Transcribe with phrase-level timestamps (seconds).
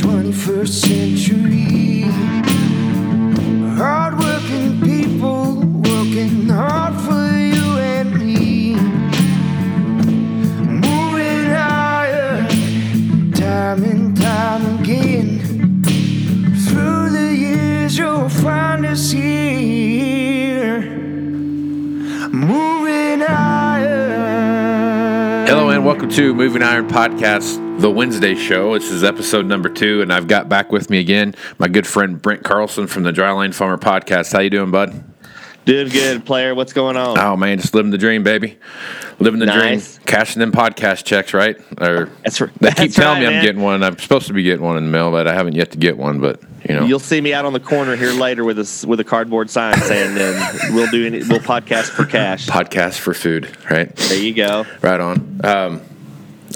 [0.00, 1.37] 21st century.
[26.18, 28.76] To Moving Iron Podcast, the Wednesday show.
[28.76, 32.20] This is episode number two, and I've got back with me again my good friend
[32.20, 34.32] Brent Carlson from the Dryline Farmer Podcast.
[34.32, 35.04] How you doing, bud?
[35.64, 36.56] Doing good, player.
[36.56, 37.16] What's going on?
[37.20, 38.58] Oh man, just living the dream, baby.
[39.20, 39.94] Living the Nice.
[39.94, 41.56] dream, cashing them podcast checks, right?
[41.80, 43.44] Or That's r- they keep that's telling me I'm man.
[43.44, 43.84] getting one.
[43.84, 45.96] I'm supposed to be getting one in the mail, but I haven't yet to get
[45.98, 46.18] one.
[46.18, 48.98] But you know, You'll see me out on the corner here later with a with
[48.98, 53.56] a cardboard sign saying, uh, "We'll do any, we'll podcast for cash." podcast for food,
[53.70, 53.94] right?
[53.94, 54.66] There you go.
[54.82, 55.40] Right on.
[55.44, 55.80] Um,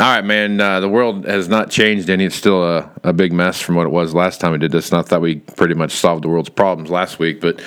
[0.01, 0.61] all right, man.
[0.61, 2.25] Uh, the world has not changed any.
[2.25, 4.91] It's still a, a big mess from what it was last time we did this.
[4.91, 7.61] Not that we pretty much solved the world's problems last week, but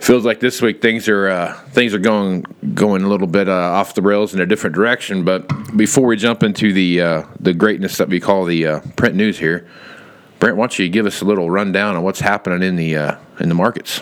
[0.00, 3.52] feels like this week things are uh, things are going going a little bit uh,
[3.52, 5.24] off the rails in a different direction.
[5.24, 9.14] But before we jump into the uh, the greatness that we call the uh, print
[9.14, 9.68] news here,
[10.38, 13.16] Brent, why don't you give us a little rundown on what's happening in the uh,
[13.38, 14.00] in the markets?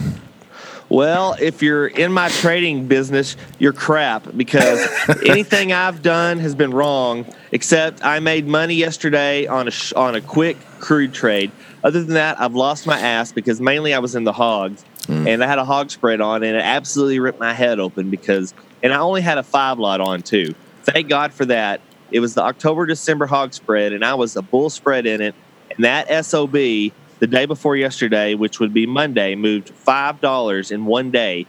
[0.89, 4.87] Well, if you're in my trading business, you're crap because
[5.27, 7.27] anything I've done has been wrong.
[7.51, 11.51] Except I made money yesterday on a sh- on a quick crude trade.
[11.83, 15.27] Other than that, I've lost my ass because mainly I was in the hogs hmm.
[15.27, 18.55] and I had a hog spread on and it absolutely ripped my head open because
[18.83, 20.55] and I only had a five lot on too.
[20.83, 21.81] Thank God for that.
[22.11, 25.35] It was the October December hog spread and I was a bull spread in it.
[25.71, 30.85] And that SOB the day before yesterday, which would be Monday, moved five dollars in
[30.85, 31.47] one day.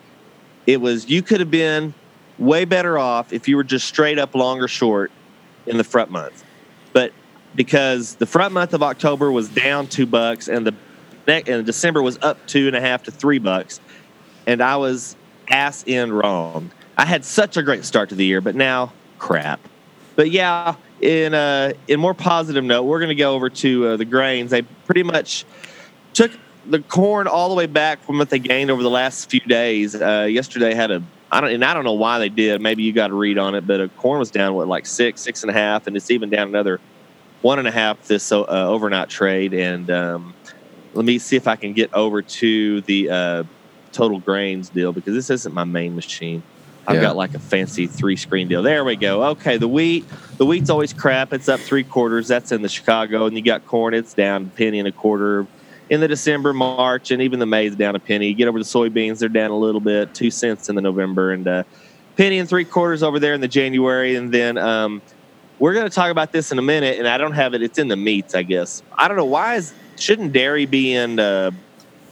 [0.65, 1.93] It was you could have been
[2.37, 5.11] way better off if you were just straight up long or short
[5.65, 6.43] in the front month,
[6.93, 7.11] but
[7.55, 10.73] because the front month of October was down two bucks and the
[11.27, 13.81] and December was up two and a half to three bucks,
[14.45, 15.15] and I was
[15.49, 16.71] ass in wrong.
[16.97, 19.59] I had such a great start to the year, but now crap.
[20.15, 23.97] But yeah, in uh, in more positive note, we're going to go over to uh,
[23.97, 24.51] the grains.
[24.51, 25.45] They pretty much
[26.17, 26.31] took
[26.65, 29.95] the corn all the way back from what they gained over the last few days.
[29.95, 31.01] Uh, yesterday had a
[31.31, 32.59] I don't and I don't know why they did.
[32.61, 35.23] Maybe you got to read on it, but uh, corn was down what like six,
[35.23, 36.79] six and a half, and it's even down another
[37.41, 39.53] one and a half this uh, overnight trade.
[39.53, 40.35] And um,
[40.93, 43.43] let me see if I can get over to the uh,
[43.93, 46.43] total grains deal because this isn't my main machine.
[46.87, 47.01] I've Yeah.
[47.01, 48.63] got like a fancy three screen deal.
[48.63, 49.23] There we go.
[49.31, 50.05] Okay, the wheat,
[50.39, 51.33] the wheat's always crap.
[51.33, 52.27] It's up three quarters.
[52.29, 53.93] That's in the Chicago, and you got corn.
[53.93, 55.47] It's down a penny and a quarter.
[55.89, 58.27] In the December, March, and even the May's down a penny.
[58.27, 61.31] You get over the soybeans, they're down a little bit, two cents in the November,
[61.31, 61.63] and uh,
[62.17, 64.15] penny and three quarters over there in the January.
[64.15, 65.01] And then um,
[65.59, 67.61] we're going to talk about this in a minute, and I don't have it.
[67.61, 68.83] It's in the meats, I guess.
[68.97, 71.19] I don't know why is shouldn't dairy be in?
[71.19, 71.51] Uh,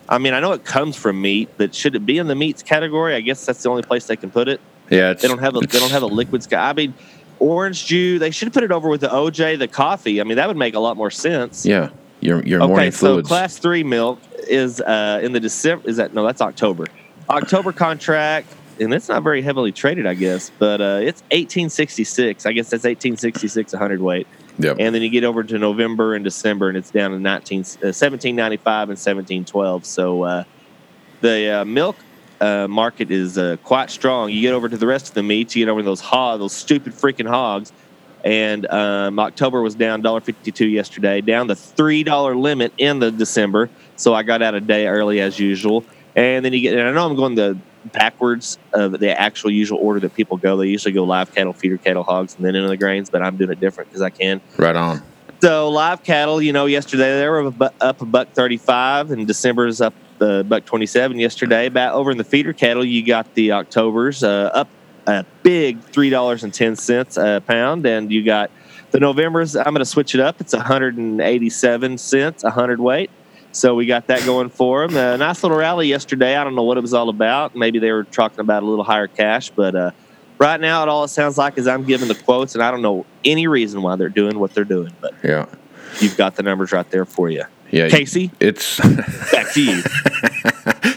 [0.08, 2.64] I mean, I know it comes from meat, but should it be in the meats
[2.64, 3.16] category?
[3.16, 4.62] I guess that's the only place they can put it.
[4.90, 6.70] Yeah, it's, They don't have a they don't have a liquid sky.
[6.70, 6.94] I mean,
[7.40, 8.20] orange juice.
[8.20, 10.22] They should put it over with the OJ, the coffee.
[10.22, 11.66] I mean, that would make a lot more sense.
[11.66, 11.90] Yeah,
[12.26, 13.28] your your Okay, morning so fluids.
[13.28, 15.88] class three milk is uh, in the December.
[15.90, 16.26] Is that no?
[16.26, 16.86] That's October.
[17.30, 18.48] October contract,
[18.80, 20.52] and it's not very heavily traded, I guess.
[20.58, 22.46] But uh, it's eighteen sixty six.
[22.46, 24.28] I guess that's eighteen sixty six a hundred weight.
[24.58, 24.78] Yep.
[24.80, 27.92] And then you get over to November and December, and it's down to 19, uh,
[27.92, 29.86] 1795 and 1712.
[29.86, 30.44] So uh,
[31.20, 31.98] the uh, milk
[32.40, 34.30] uh, market is uh, quite strong.
[34.30, 36.40] You get over to the rest of the meats, you get over to those hog,
[36.40, 37.74] those stupid freaking hogs.
[38.26, 43.70] And um, October was down $1.52 yesterday, down the $3 limit in the December.
[43.96, 45.86] So I got out a day early as usual.
[46.16, 47.58] And then you get, and I know I'm going the
[47.94, 50.58] backwards of the actual usual order that people go.
[50.58, 53.38] They usually go live cattle, feeder cattle, hogs, and then into the grains, but I'm
[53.38, 54.42] doing it different because I can.
[54.58, 55.04] right on.
[55.42, 59.94] So live cattle, you know, yesterday they were up a buck thirty-five, and December's up
[60.20, 61.20] uh, buck twenty-seven.
[61.20, 64.70] Yesterday, back over in the feeder cattle, you got the October's uh, up
[65.08, 68.52] a big three dollars and ten cents a pound, and you got
[68.92, 69.56] the November's.
[69.56, 70.40] I'm going to switch it up.
[70.42, 73.10] It's one hundred and eighty-seven cents a hundred weight.
[73.52, 74.98] So we got that going for them.
[74.98, 76.36] A nice little rally yesterday.
[76.36, 77.56] I don't know what it was all about.
[77.56, 79.92] Maybe they were talking about a little higher cash, but uh,
[80.38, 82.82] right now, it all it sounds like is I'm giving the quotes, and I don't
[82.82, 84.92] know any reason why they're doing what they're doing.
[85.00, 85.46] But Yeah,
[86.02, 87.44] you've got the numbers right there for you.
[87.72, 87.88] yeah.
[87.88, 88.78] Casey, it's
[89.32, 89.82] back to you.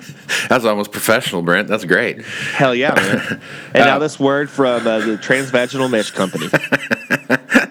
[0.48, 1.68] that's almost professional, Brent.
[1.68, 2.22] That's great.
[2.24, 3.40] Hell yeah, man.
[3.74, 6.48] And now this word from uh, the Transvaginal Mesh Company.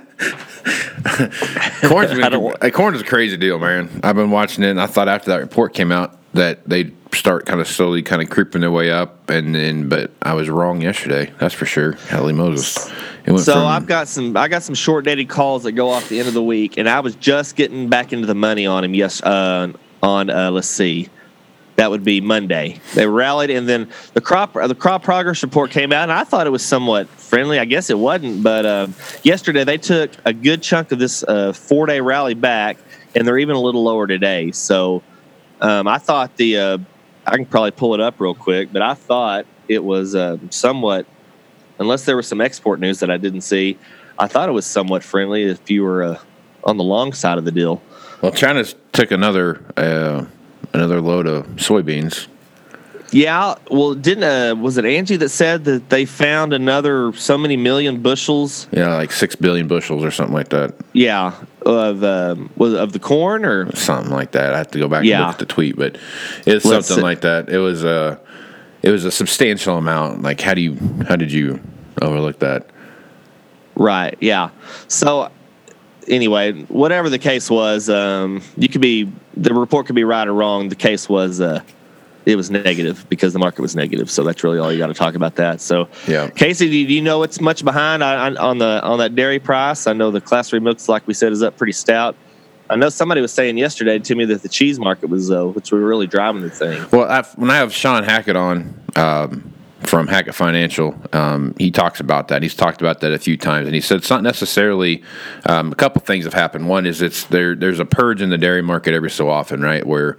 [1.88, 3.90] Corn's been, uh, corn is a crazy deal, man.
[4.04, 7.46] I've been watching it, and I thought after that report came out that they'd start
[7.46, 10.82] kind of slowly, kind of creeping their way up, and then but I was wrong
[10.82, 11.32] yesterday.
[11.40, 11.94] That's for sure.
[12.12, 12.88] Holy Moses!
[13.26, 15.90] It went So from- I've got some I got some short dated calls that go
[15.90, 18.66] off the end of the week, and I was just getting back into the money
[18.66, 18.94] on him.
[18.94, 19.72] Yes, uh,
[20.04, 21.10] on uh, let's see,
[21.78, 22.80] that would be Monday.
[22.96, 26.48] They rallied, and then the crop the crop progress report came out, and I thought
[26.48, 27.60] it was somewhat friendly.
[27.60, 28.88] I guess it wasn't, but uh,
[29.22, 32.78] yesterday they took a good chunk of this uh, four day rally back,
[33.16, 34.52] and they're even a little lower today.
[34.52, 35.04] So
[35.62, 36.78] um, I thought the uh,
[37.28, 41.06] I can probably pull it up real quick, but I thought it was uh, somewhat,
[41.78, 43.78] unless there was some export news that I didn't see.
[44.18, 46.20] I thought it was somewhat friendly if you were uh,
[46.64, 47.84] on the long side of the deal.
[48.24, 48.64] well, China
[48.94, 50.26] took another uh,
[50.78, 52.28] another load of soybeans.
[53.12, 57.56] Yeah, well, didn't uh, was it Angie that said that they found another so many
[57.56, 58.68] million bushels?
[58.72, 60.76] Yeah, like six billion bushels or something like that.
[60.92, 61.34] Yeah,
[61.66, 64.54] of um, was of the corn or Something like that.
[64.54, 65.18] I have to go back Yeah.
[65.20, 65.98] and look at the tweet, but
[66.46, 67.48] it's something like that.
[67.50, 68.20] It was a
[68.84, 70.22] it was a substantial amount.
[70.22, 70.78] Like, how do you
[71.08, 71.62] how did you
[72.02, 72.70] overlook that?
[73.76, 74.18] Right.
[74.20, 74.50] Yeah.
[74.90, 75.32] So
[76.08, 80.34] anyway, whatever the case was, um, you could be the report could be right or
[80.34, 80.70] wrong.
[80.70, 81.62] The case was uh,
[82.26, 84.12] it was negative because the market was negative.
[84.12, 85.62] So that's really all you got to talk about that.
[85.62, 86.30] So Yeah.
[86.30, 89.88] Casey, do you, know what's much behind on, on the on that dairy price?
[89.88, 92.16] I know the class three milks, like we said, is up pretty stout.
[92.70, 95.72] I know somebody was saying yesterday to me that the cheese market was uh, which
[95.72, 96.86] we were really driving the thing.
[96.92, 99.54] Well, i when I have Sean Hackett on um,
[99.88, 102.44] from Hackett Financial, um, he talks about that.
[102.44, 105.04] He's talked about that a few times, and he said it's not necessarily.
[105.46, 106.68] Um, a couple things have happened.
[106.68, 107.56] One is it's there.
[107.56, 110.18] There's a purge in the dairy market every so often, right, where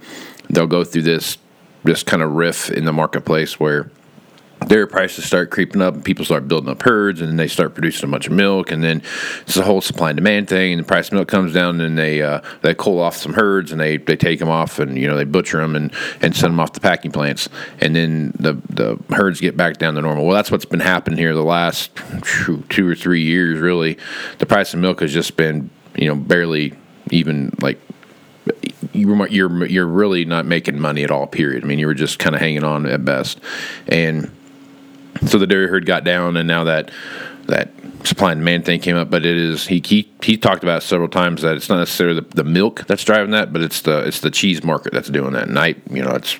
[0.49, 1.37] they'll go through this
[1.83, 3.89] this kind of riff in the marketplace where
[4.67, 7.73] dairy prices start creeping up and people start building up herds and then they start
[7.73, 9.01] producing a bunch of milk and then
[9.41, 11.97] it's a whole supply and demand thing and the price of milk comes down and
[11.97, 15.07] they uh, they cull off some herds and they, they take them off and you
[15.07, 17.47] know they butcher them and, and send them off to packing plants
[17.79, 21.17] and then the the herds get back down to normal well that's what's been happening
[21.17, 21.91] here the last
[22.69, 23.97] two or three years really
[24.39, 26.73] the price of milk has just been you know barely
[27.11, 27.79] even like
[28.93, 31.27] you're you're you're really not making money at all.
[31.27, 31.63] Period.
[31.63, 33.39] I mean, you were just kind of hanging on at best,
[33.87, 34.31] and
[35.25, 36.91] so the dairy herd got down, and now that
[37.47, 37.71] that
[38.03, 39.09] supply and demand thing came up.
[39.09, 42.19] But it is he he he talked about it several times that it's not necessarily
[42.19, 45.33] the, the milk that's driving that, but it's the it's the cheese market that's doing
[45.33, 45.47] that.
[45.47, 46.37] And I you know it's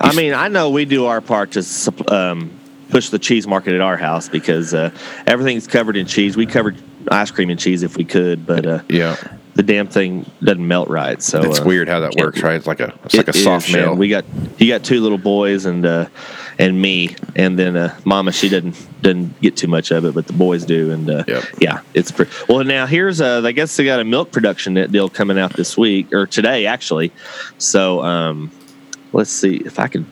[0.00, 2.50] I mean, I know we do our part to um,
[2.88, 4.90] push the cheese market at our house because uh,
[5.26, 6.36] everything's covered in cheese.
[6.36, 6.76] We covered
[7.10, 9.16] ice cream and cheese if we could, but uh, yeah.
[9.54, 11.20] the damn thing doesn't melt right.
[11.22, 12.54] So It's uh, weird how that works, right?
[12.54, 13.84] It's like a it's like a soft man.
[13.84, 13.96] shell.
[13.96, 14.24] We got
[14.58, 16.06] you got two little boys and uh,
[16.58, 18.32] and me, and then uh, Mama.
[18.32, 20.90] She didn't doesn't get too much of it, but the boys do.
[20.90, 21.44] And uh, Yep.
[21.60, 22.32] yeah, it's pretty.
[22.48, 25.76] Well, now here's uh, I guess they got a milk production deal coming out this
[25.76, 27.12] week or today actually.
[27.58, 28.50] So um,
[29.12, 30.06] let's see if I can.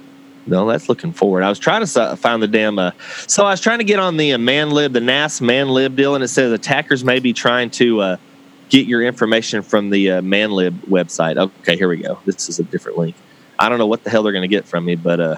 [0.48, 1.42] No, that's looking forward.
[1.42, 2.78] I was trying to find the damn.
[2.78, 2.92] Uh,
[3.26, 6.22] so I was trying to get on the uh, ManLib, the NASS ManLib deal, and
[6.22, 8.16] it says attackers may be trying to uh,
[8.68, 11.36] get your information from the uh, ManLib website.
[11.36, 12.20] Okay, here we go.
[12.24, 13.16] This is a different link.
[13.58, 15.36] I don't know what the hell they're going to get from me, but uh,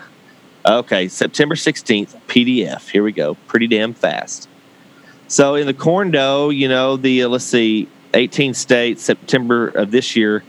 [0.66, 2.88] okay, September 16th, PDF.
[2.88, 3.34] Here we go.
[3.46, 4.48] Pretty damn fast.
[5.28, 9.90] So in the corn dough, you know, the uh, let's see, 18 states, September of
[9.90, 10.42] this year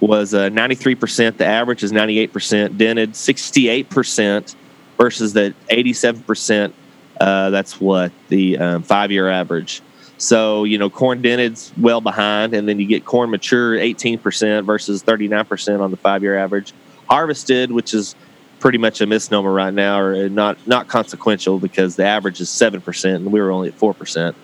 [0.00, 1.36] was uh, 93%.
[1.36, 2.76] The average is 98%.
[2.76, 4.54] Dented 68%
[4.96, 6.72] versus the 87%.
[7.20, 9.82] Uh, that's what the um, five year average.
[10.16, 15.02] So, you know, corn dented's well behind, and then you get corn mature 18% versus
[15.02, 16.72] 39% on the five year average.
[17.08, 18.14] Harvested, which is
[18.60, 23.14] pretty much a misnomer right now, or not not consequential because the average is 7%,
[23.16, 24.34] and we were only at 4%.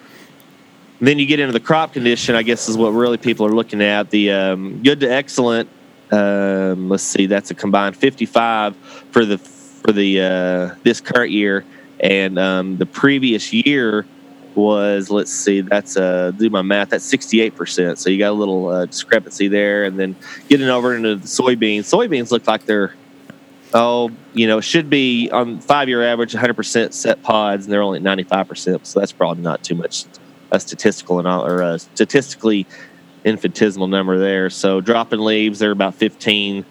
[0.98, 3.82] Then you get into the crop condition, I guess is what really people are looking
[3.82, 4.10] at.
[4.10, 5.68] The um, good to excellent,
[6.10, 8.74] um, let's see, that's a combined 55
[9.10, 11.64] for the for the uh, this current year,
[12.00, 14.06] and um, the previous year
[14.54, 17.98] was let's see, that's uh, do my math, that's 68 percent.
[17.98, 20.16] So you got a little uh, discrepancy there, and then
[20.48, 21.80] getting over into the soybeans.
[21.80, 22.94] Soybeans look like they're
[23.74, 27.82] oh, you know, should be on five year average 100 percent set pods, and they're
[27.82, 28.86] only at 95 percent.
[28.86, 30.04] So that's probably not too much
[30.52, 32.66] a statistical or a statistically
[33.24, 34.50] infinitesimal number there.
[34.50, 36.64] So dropping leaves, they're about 15.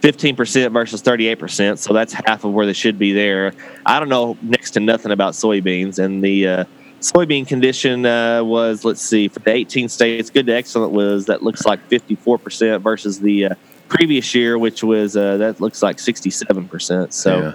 [0.00, 3.52] 15% versus 38%, so that's half of where they should be there.
[3.84, 6.64] I don't know next to nothing about soybeans, and the uh,
[7.00, 11.42] soybean condition uh, was, let's see, for the 18 states, good to excellent was that
[11.42, 13.54] looks like 54% versus the uh,
[13.88, 17.12] previous year, which was uh, that looks like 67%.
[17.12, 17.52] So Yeah.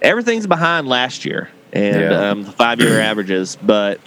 [0.00, 2.30] everything's behind last year and Yeah.
[2.30, 3.56] um, the five year averages.
[3.60, 4.00] But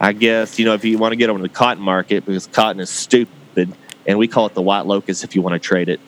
[0.00, 2.80] I guess, you know, if you want to get over the cotton market, because cotton
[2.80, 3.30] is stupid,
[4.06, 6.00] and we call it the white locust if you want to trade it,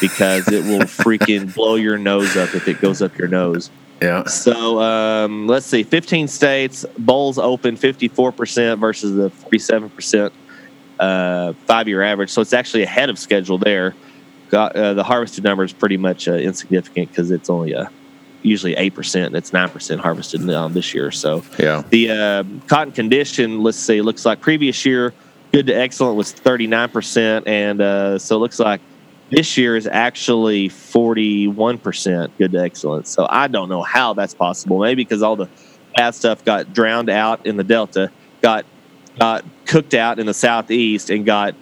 [0.00, 3.70] because it will freaking blow your nose up if it goes up your nose.
[4.02, 4.24] Yeah.
[4.24, 10.30] So um, let's see, 15 states, bolls open 54% versus the 47%
[10.98, 12.30] uh, five year average.
[12.30, 13.94] So it's actually ahead of schedule there.
[14.50, 17.86] Got, uh, the harvested number is pretty much uh, insignificant because it's only uh,
[18.42, 21.10] usually 8% and it's 9% harvested um, this year.
[21.10, 21.82] So Yeah.
[21.88, 25.14] the uh, cotton condition, let's see, looks like previous year,
[25.52, 27.46] good to excellent was 39%.
[27.46, 28.80] And uh, so it looks like
[29.30, 33.06] this year is actually 41% good to excellent.
[33.06, 34.80] So I don't know how that's possible.
[34.80, 35.48] Maybe because all the
[35.96, 38.10] bad stuff got drowned out in the Delta,
[38.42, 38.66] got
[39.18, 41.54] got cooked out in the southeast, and got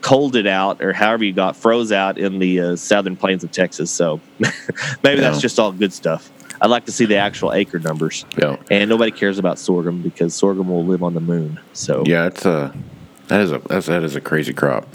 [0.00, 3.90] colded out, or however you got froze out in the uh, southern plains of Texas.
[3.90, 4.20] So
[5.02, 6.30] maybe that's just all good stuff.
[6.60, 8.24] I'd like to see the actual acre numbers.
[8.36, 8.56] Yeah.
[8.70, 11.60] And nobody cares about sorghum because sorghum will live on the moon.
[11.72, 12.74] So Yeah, it's a
[13.28, 14.86] that is a that's, that is a crazy crop.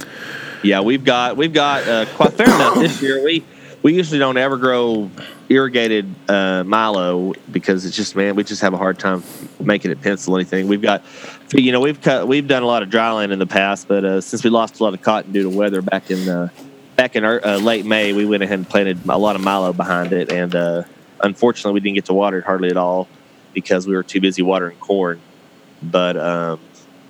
[0.64, 3.24] Yeah, we've got we've got uh, quite fair enough this year.
[3.24, 3.44] We
[3.84, 5.12] we usually don't ever grow
[5.50, 9.22] irrigated uh, milo because it's just man, we just have a hard time
[9.60, 10.68] making it pencil anything.
[10.68, 11.04] We've got
[11.54, 14.22] you know we've cut we've done a lot of dryland in the past, but uh,
[14.22, 16.50] since we lost a lot of cotton due to weather back in uh,
[16.96, 19.74] back in our, uh, late May, we went ahead and planted a lot of milo
[19.74, 20.84] behind it, and uh,
[21.22, 23.08] unfortunately, we didn't get to water it hardly at all
[23.54, 25.20] because we were too busy watering corn.
[25.82, 26.60] But um,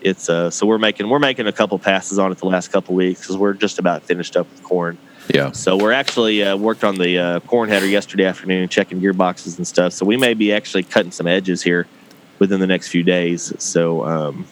[0.03, 2.93] it's uh, so we're making we're making a couple passes on it the last couple
[2.95, 4.97] weeks because we're just about finished up with corn.
[5.33, 5.51] Yeah.
[5.51, 9.65] So we're actually uh, worked on the uh, corn header yesterday afternoon, checking gearboxes and
[9.65, 9.93] stuff.
[9.93, 11.87] So we may be actually cutting some edges here
[12.39, 13.53] within the next few days.
[13.57, 14.45] So um,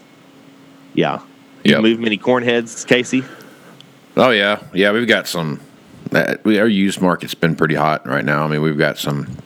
[0.93, 1.21] yeah,
[1.63, 1.81] Yep.
[1.81, 3.23] move many corn heads, Casey.
[4.15, 4.91] Oh yeah, yeah.
[4.91, 5.59] We've got some.
[6.11, 8.43] Uh, we, our used market's been pretty hot right now.
[8.43, 9.37] I mean, we've got some.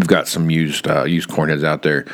[0.00, 2.06] We've got some used uh, used corn heads out there.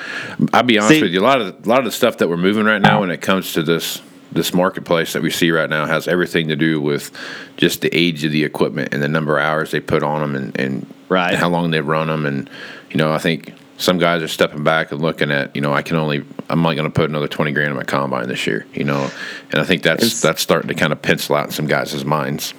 [0.53, 1.21] I'll be honest See- with you.
[1.21, 3.21] A lot of a lot of the stuff that we're moving right now, when it
[3.23, 4.03] comes to this
[4.33, 7.13] this marketplace that we see right now, has everything to do with
[7.57, 10.35] just the age of the equipment and the number of hours they put on them,
[10.35, 11.37] and, and Right.
[11.37, 12.27] how long they run them.
[12.27, 12.51] And
[12.91, 15.83] you know, I think some guys are stepping back and looking at you know, I
[15.83, 18.67] can only I'm only going to put another twenty grand in my combine this year.
[18.75, 19.09] You know,
[19.53, 22.05] and I think that's It's- that's starting to kind of pencil out in some guys'
[22.05, 22.53] minds.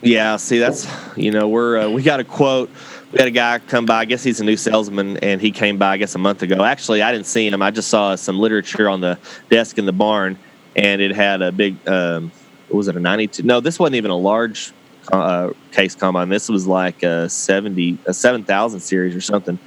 [0.00, 2.70] Yeah, see, that's you know we're uh, we got a quote.
[3.14, 3.98] We had a guy come by.
[4.00, 6.64] I guess he's a new salesman, and he came by I guess a month ago.
[6.64, 7.62] Actually, I didn't see him.
[7.62, 10.36] I just saw some literature on the desk in the barn,
[10.74, 11.76] and it had a big.
[11.88, 12.32] Um,
[12.68, 13.44] what was it a ninety-two?
[13.44, 14.72] No, this wasn't even a large
[15.12, 16.28] uh, case combine.
[16.28, 19.60] This was like a seventy, a seven thousand series or something,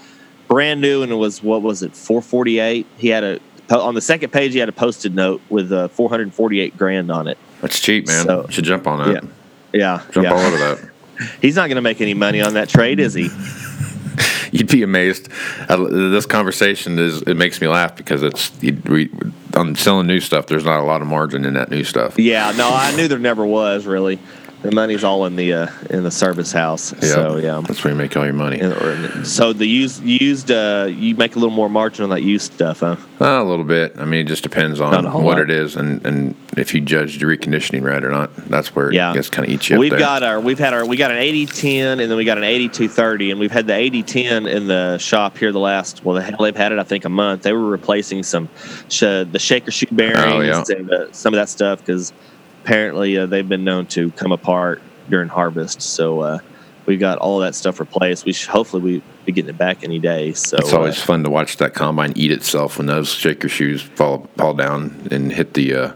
[0.49, 2.85] brand new, and it was what was it, four forty-eight?
[2.97, 3.39] He had a
[3.69, 4.51] on the second page.
[4.51, 7.37] He had a posted note with uh, four hundred forty-eight grand on it.
[7.61, 8.25] That's cheap, man.
[8.25, 9.23] So- Should jump on that.
[9.23, 9.29] Yeah.
[9.73, 10.33] Yeah, Jump yeah.
[10.33, 10.89] all over that.
[11.41, 13.29] He's not going to make any money on that trade, is he?
[14.51, 15.29] You'd be amazed.
[15.69, 19.09] I, this conversation is it makes me laugh because it's you, we,
[19.53, 20.47] on selling new stuff.
[20.47, 22.17] There's not a lot of margin in that new stuff.
[22.17, 24.19] Yeah, no, I knew there never was really.
[24.63, 26.93] The money's all in the uh, in the service house.
[27.01, 27.61] So yeah.
[27.65, 28.59] that's where you make all your money.
[28.59, 32.23] And- or- So the used used uh, you make a little more margin on that
[32.23, 32.95] used stuff, huh?
[33.21, 33.93] Uh, a little bit.
[33.97, 35.39] I mean, it just depends on what lot.
[35.39, 38.35] it is and, and if you judge the reconditioning right or not.
[38.49, 39.11] That's where Yeah.
[39.11, 41.11] it gets kind of eats you up We've got our we've had our we got
[41.11, 44.97] an 8010 and then we got an 8230 and we've had the 8010 in the
[44.97, 47.43] shop here the last well the they've had it I think a month.
[47.43, 48.49] They were replacing some
[48.89, 50.63] sh- the shaker shoe bearings Oh, yeah.
[50.77, 52.11] and uh, some of that stuff because
[52.67, 55.81] apparently uh, they've been known to come apart during harvest.
[55.81, 56.39] So uh,
[56.86, 58.25] we've got all that stuff replaced.
[58.25, 60.33] We should, hopefully we be getting it back any day.
[60.33, 63.81] So it's always uh, fun to watch that combine eat itself when those shaker shoes
[63.81, 65.74] fall fall down and hit the.
[65.74, 65.91] Uh,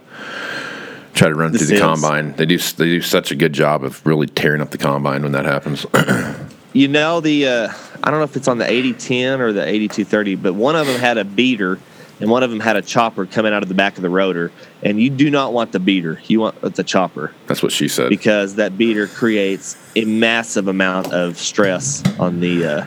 [1.14, 2.32] try to run through the combine.
[2.34, 5.34] They do they do such a good job of really tearing up the combine when
[5.34, 5.86] that happens.
[6.74, 10.36] You know the uh, I don't know if it's on the 8010 or the 8230,
[10.36, 11.80] but one of them had a beater
[12.22, 14.52] and one of them had a chopper coming out of the back of the rotor.
[14.84, 18.10] And you do not want the beater; you want the chopper That's what she said.
[18.10, 22.86] because that beater creates a massive amount of stress on the uh,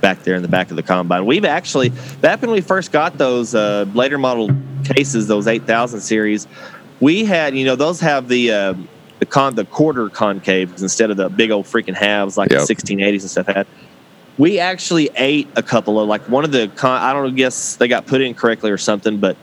[0.00, 1.26] back there in the back of the combine.
[1.26, 4.50] We've actually back when we first got those uh, later model
[4.84, 6.48] cases, those 8000 series,
[7.00, 8.74] we had you know those have the uh,
[9.18, 12.66] the con the quarter concaves instead of the big old freaking halves like Yep.
[12.66, 13.66] the 1680s and stuff had.
[14.40, 16.98] We actually ate a couple of like one of the con.
[16.98, 19.36] I don't guess they got put in correctly or something, but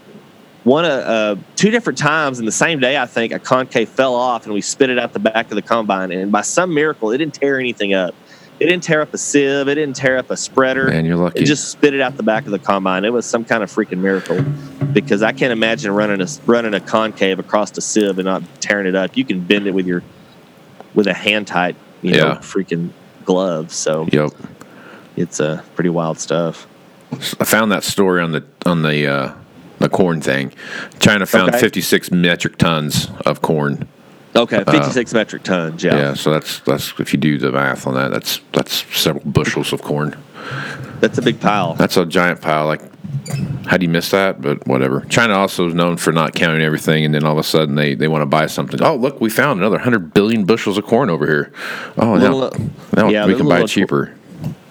[0.63, 4.15] one uh, uh, two different times in the same day, I think a concave fell
[4.15, 7.11] off and we spit it out the back of the combine, and by some miracle,
[7.11, 8.15] it didn't tear anything up.
[8.59, 9.67] It didn't tear up a sieve.
[9.67, 10.87] It didn't tear up a spreader.
[10.87, 11.41] Man, you're lucky.
[11.41, 13.05] It just spit it out the back of the combine.
[13.05, 14.41] It was some kind of freaking miracle
[14.93, 18.87] because I can't imagine running a running a concave across a sieve and not tearing
[18.87, 19.15] it up.
[19.15, 20.01] You can bend it with your
[20.95, 22.37] with a hand tight, you know, Yeah.
[22.37, 22.89] freaking
[23.25, 23.71] glove.
[23.71, 24.31] So Yep.
[25.17, 26.67] It's uh, pretty wild stuff.
[27.11, 29.33] I found that story on the on the uh,
[29.79, 30.53] the corn thing.
[30.99, 31.59] China found Okay.
[31.59, 33.87] 56 metric tons of corn
[34.37, 35.83] Okay, 56 metric tons.
[35.83, 35.95] Yeah.
[35.97, 39.73] Yeah, so that's that's if you do the math on that, that's that's several bushels
[39.73, 40.15] of corn.
[40.99, 41.73] That's a big pile.
[41.73, 42.67] That's a giant pile.
[42.67, 42.81] Like,
[43.65, 44.41] how do you miss that?
[44.41, 45.01] But whatever.
[45.09, 47.95] China also is known for not counting everything, and then all of a sudden they,
[47.95, 48.81] they want to buy something.
[48.81, 51.51] Oh, look, we found another hundred billion bushels of corn over here.
[51.97, 52.57] Oh, Little, now, uh,
[52.95, 54.15] now yeah, we can buy cheaper.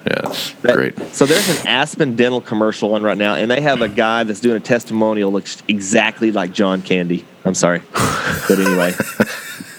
[0.09, 0.97] Yeah, great.
[1.13, 4.39] So there's an Aspen Dental commercial on right now, and they have a guy that's
[4.39, 7.25] doing a testimonial looks exactly like John Candy.
[7.45, 8.93] I'm sorry, but anyway.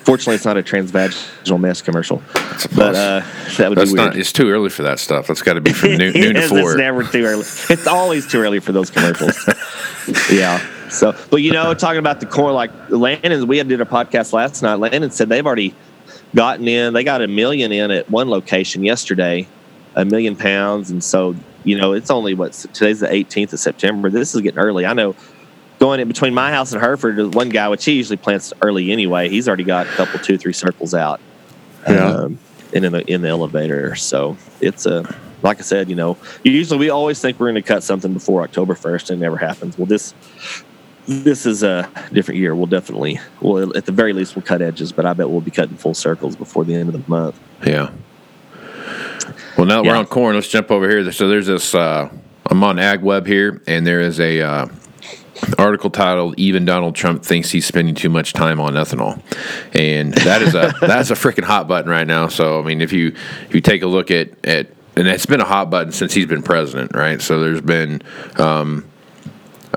[0.08, 3.23] Fortunately, it's not a transvaginal mesh commercial, a but uh,
[3.58, 4.14] that would That's be weird.
[4.14, 4.16] not.
[4.16, 5.26] It's too early for that stuff.
[5.26, 6.58] That's got to be from noon, noon to four.
[6.61, 7.42] It's never too early.
[7.42, 9.37] It's always too early for those commercials.
[10.32, 10.66] yeah.
[10.88, 14.32] So, but you know, talking about the corn, like Landon, we had did a podcast
[14.32, 14.76] last night.
[14.76, 15.75] Landon said they've already
[16.35, 16.94] gotten in.
[16.94, 19.47] They got a million in at one location yesterday,
[19.99, 24.09] a million pounds, and so you know, it's only what today's the 18th of September.
[24.09, 24.87] This is getting early.
[24.87, 25.14] I know.
[25.78, 29.28] Going in between my house and Hereford, one guy, which he usually plants early anyway,
[29.28, 31.21] he's already got a couple, two, three circles out
[31.88, 32.05] Yeah.
[32.05, 32.38] um,
[32.75, 33.95] and in the in the elevator.
[33.95, 37.69] So it's a like I said, you know, usually we always think we're going to
[37.69, 39.78] cut something before October first, and it never happens.
[39.78, 40.14] Well, this
[41.07, 42.57] this is a different year.
[42.57, 45.52] We'll definitely, well, at the very least, we'll cut edges, but I bet we'll be
[45.52, 47.38] cutting full circles before the end of the month.
[47.64, 47.90] Yeah.
[49.59, 51.11] Well, now that we're on corn, let's jump over here.
[51.11, 51.75] So there's this.
[51.75, 52.09] Uh,
[52.47, 54.69] I'm on AgWeb here, and there is a uh,
[55.59, 59.21] article titled "Even Donald Trump thinks he's spending too much time on ethanol,"
[59.75, 62.29] and that is a that's a freaking hot button right now.
[62.29, 63.09] So I mean, if you
[63.49, 66.27] if you take a look at at and it's been a hot button since he's
[66.27, 67.21] been president, right?
[67.21, 68.00] So there's been.
[68.37, 68.85] Um,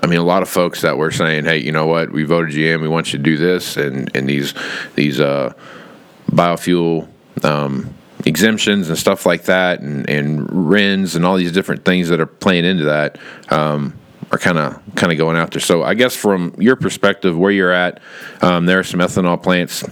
[0.04, 2.12] I mean, a lot of folks that were saying, "Hey, you know what?
[2.12, 2.82] We voted you in.
[2.82, 4.54] We want you to do this," and and these
[4.94, 5.54] these uh,
[6.30, 7.10] biofuel
[7.44, 12.20] um, exemptions and stuff like that, and, and RINs and all these different things that
[12.20, 13.18] are playing into that
[13.50, 13.98] um,
[14.32, 15.62] are kind of kind of going out there.
[15.62, 18.00] So I guess from your perspective, where you're at,
[18.42, 19.84] um, there are some ethanol plants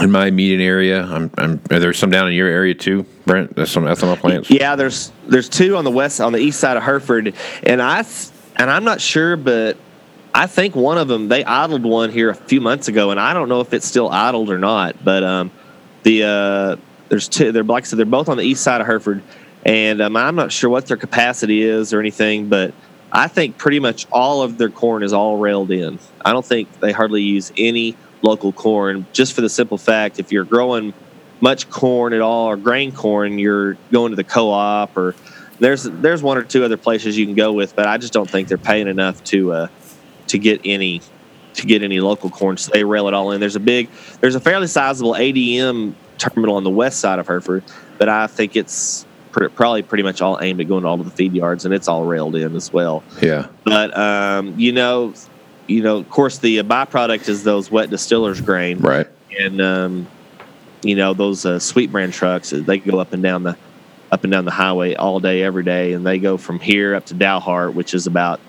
[0.00, 1.02] in my immediate area.
[1.02, 3.56] I'm, I'm, are there some down in your area too, Brent?
[3.56, 4.50] There's some ethanol plants.
[4.50, 8.04] Yeah, there's there's two on the west on the east side of Hereford, and I
[8.56, 9.76] and I'm not sure, but
[10.34, 13.34] I think one of them they idled one here a few months ago, and I
[13.34, 15.04] don't know if it's still idled or not.
[15.04, 15.50] But um,
[16.04, 16.76] the uh,
[17.08, 17.52] there's two.
[17.52, 19.22] They're like I said, they're both on the east side of Hereford,
[19.64, 22.74] and um, I'm not sure what their capacity is or anything, but
[23.10, 25.98] I think pretty much all of their corn is all railed in.
[26.24, 30.32] I don't think they hardly use any local corn, just for the simple fact if
[30.32, 30.92] you're growing
[31.40, 35.14] much corn at all or grain corn, you're going to the co-op or
[35.60, 38.28] there's there's one or two other places you can go with, but I just don't
[38.28, 39.68] think they're paying enough to uh,
[40.28, 41.00] to get any
[41.54, 42.56] to get any local corn.
[42.56, 43.40] So they rail it all in.
[43.40, 43.88] There's a big
[44.20, 47.64] there's a fairly sizable ADM terminal on the west side of Hereford,
[47.98, 51.04] but I think it's pr- probably pretty much all aimed at going to all of
[51.04, 53.02] the feed yards, and it's all railed in as well.
[53.22, 55.14] Yeah, But um, you know,
[55.66, 59.06] you know, of course, the byproduct is those wet distillers grain right.
[59.38, 60.08] and um,
[60.82, 63.56] you know those uh, Sweet Bran trucks they go up and down the
[64.10, 67.06] up and down the highway all day every day and they go from here up
[67.06, 68.40] to Dalhart which is about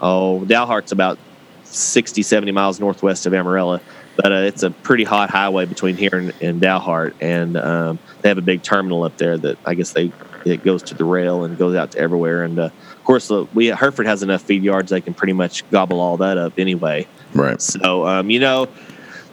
[0.00, 1.18] oh Dalhart's about
[1.64, 3.80] 60 70 miles northwest of Amarillo
[4.20, 8.28] but uh, it's a pretty hot highway between here and, and Dalhart and um, they
[8.28, 10.12] have a big terminal up there that I guess they
[10.44, 13.46] it goes to the rail and goes out to everywhere and uh, of course uh,
[13.54, 17.06] we Hereford has enough feed yards they can pretty much gobble all that up anyway
[17.34, 17.60] Right.
[17.62, 18.68] so um, you know,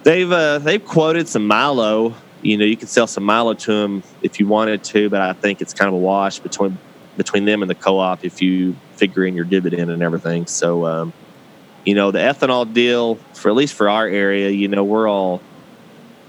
[0.04, 2.14] they've uh, they've quoted some Milo.
[2.42, 5.34] You know, you could sell some Milo to them if you wanted to, but I
[5.34, 6.78] think it's kind of a wash between
[7.18, 10.46] between them and the co-op if you figure in your dividend and everything.
[10.46, 11.14] So, um,
[11.88, 15.42] you know, the ethanol deal for at least for our area, you know, we're all,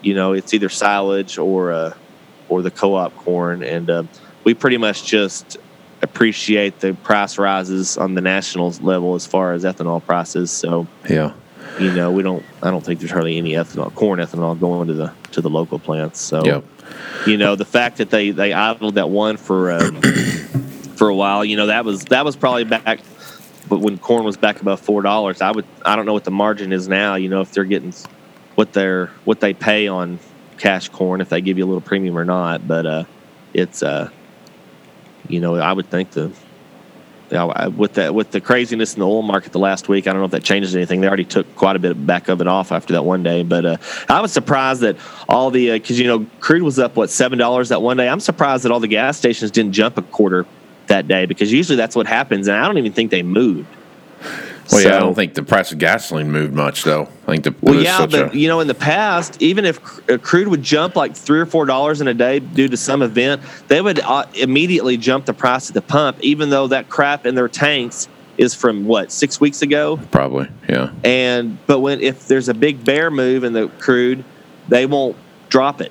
[0.02, 1.94] you know, it's either silage or uh,
[2.48, 4.04] or the co-op corn, and uh,
[4.44, 5.56] we pretty much just
[6.00, 10.52] appreciate the price rises on the national level as far as ethanol prices.
[10.52, 11.32] So Yeah.
[11.80, 12.44] you know, we don't.
[12.62, 15.80] I don't think there's hardly any ethanol, corn ethanol going to the to the local
[15.80, 16.20] plants.
[16.20, 16.64] So, Yep.
[17.26, 20.00] you know, the fact that they they idled that one for um,
[20.94, 23.00] for a while, you know, that was that was probably back,
[23.68, 26.30] but when corn was back above four dollars, I would I don't know what the
[26.30, 27.14] margin is now.
[27.14, 27.92] You know, if they're getting
[28.54, 30.18] what they're what they pay on
[30.58, 33.04] cash corn, if they give you a little premium or not, but uh,
[33.54, 34.10] it's uh,
[35.28, 36.32] you know, I would think the
[37.76, 40.26] with that with the craziness in the oil market the last week, I don't know
[40.26, 41.00] if that changes anything.
[41.00, 43.64] They already took quite a bit back of it off after that one day, but
[43.64, 43.76] uh,
[44.08, 44.96] I was surprised that
[45.28, 48.08] all the because you know crude was up what seven dollars that one day.
[48.08, 50.46] I'm surprised that all the gas stations didn't jump a quarter
[50.88, 53.68] that day because usually that's what happens, and I don't even think they moved.
[54.70, 57.08] Well, yeah, I don't think the price of gasoline moved much, though.
[57.26, 60.12] I think the Well, yeah, but a- you know, in the past, even if cr-
[60.12, 63.00] uh, crude would jump like three or four dollars in a day due to some
[63.00, 67.24] event, they would uh, immediately jump the price at the pump, even though that crap
[67.24, 69.98] in their tanks is from what six weeks ago.
[70.10, 74.22] probably, yeah, And but when if there's a big bear move in the crude,
[74.68, 75.16] they won't
[75.48, 75.90] drop it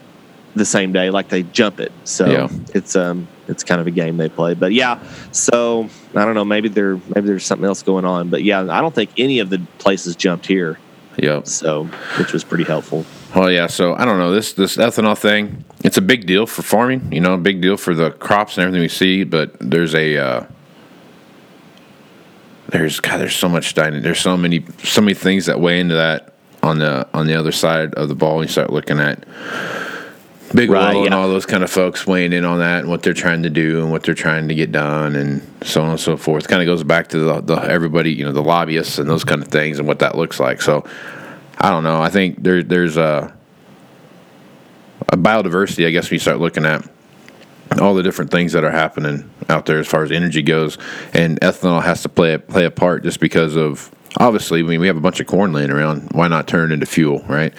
[0.56, 1.92] the same day like they jump it.
[2.04, 2.48] So Yeah.
[2.76, 4.54] it's um it's kind of a game they play.
[4.54, 6.46] But yeah, so I don't know.
[6.46, 8.30] Maybe there maybe there's something else going on.
[8.30, 10.80] But yeah, I don't think any of the places jumped here.
[11.18, 11.48] Yep.
[11.48, 11.86] So
[12.20, 13.06] which was pretty helpful.
[13.36, 13.68] Well, yeah.
[13.68, 15.66] So I don't know this this ethanol thing.
[15.84, 17.12] It's a big deal for farming.
[17.12, 19.24] You know, a big deal for the crops and everything we see.
[19.24, 20.46] But there's a uh,
[22.70, 23.20] there's God.
[23.20, 24.02] There's so much dining.
[24.02, 27.52] There's so many so many things that weigh into that on the on the other
[27.52, 28.42] side of the ball.
[28.44, 29.26] You start looking at
[30.54, 33.04] big Right, oil and all those kind of folks weighing in on that and what
[33.04, 36.00] they're trying to do and what they're trying to get done and so on and
[36.00, 36.48] so forth.
[36.48, 39.42] Kind of goes back to the, the everybody, you know, the lobbyists and those kind
[39.42, 40.62] of things and what that looks like.
[40.62, 40.86] So
[41.60, 42.02] I don't know.
[42.02, 43.34] I think there there's a
[45.10, 46.88] a biodiversity, I guess, when you start looking at
[47.80, 50.78] all the different things that are happening out there as far as energy goes,
[51.14, 54.60] and ethanol has to play a, play a part just because of obviously.
[54.60, 56.10] I mean, we have a bunch of corn laying around.
[56.12, 57.54] Why not turn it into fuel, right?